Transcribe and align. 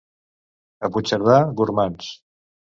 A 0.89 0.91
Puigcerdà, 0.95 1.37
gormands. 1.61 2.09